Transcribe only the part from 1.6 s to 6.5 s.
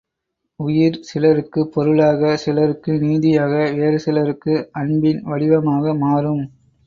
பொருளாக சிலருக்கு நீதியாக வேறு சிலருக்கு அன்பின் வடிவமாக மாறும்.